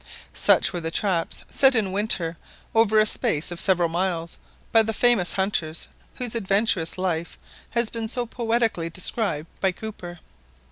[0.33, 2.35] Such were the traps set in the winter
[2.73, 4.39] over a space of several miles
[4.71, 7.37] by the famous hunters whose adventurous life
[7.69, 10.19] has been so poetically described by Cooper.